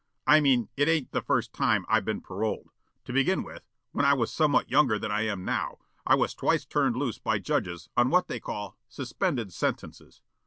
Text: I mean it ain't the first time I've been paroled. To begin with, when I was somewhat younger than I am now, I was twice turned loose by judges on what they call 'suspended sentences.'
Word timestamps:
I 0.25 0.39
mean 0.39 0.67
it 0.75 0.87
ain't 0.87 1.11
the 1.11 1.21
first 1.21 1.53
time 1.53 1.85
I've 1.87 2.05
been 2.05 2.21
paroled. 2.21 2.71
To 3.05 3.13
begin 3.13 3.43
with, 3.43 3.61
when 3.91 4.03
I 4.03 4.15
was 4.15 4.31
somewhat 4.33 4.67
younger 4.71 4.97
than 4.97 5.11
I 5.11 5.27
am 5.27 5.45
now, 5.45 5.77
I 6.07 6.15
was 6.15 6.33
twice 6.33 6.65
turned 6.65 6.95
loose 6.95 7.19
by 7.19 7.37
judges 7.37 7.87
on 7.95 8.09
what 8.09 8.27
they 8.27 8.39
call 8.39 8.79
'suspended 8.89 9.53
sentences.' 9.53 10.23